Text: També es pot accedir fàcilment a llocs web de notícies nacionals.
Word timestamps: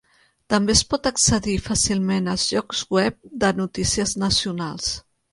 També 0.51 0.71
es 0.75 0.79
pot 0.93 1.09
accedir 1.09 1.51
fàcilment 1.65 2.29
a 2.33 2.33
llocs 2.43 2.81
web 2.95 3.19
de 3.43 3.51
notícies 3.59 4.15
nacionals. 4.23 4.89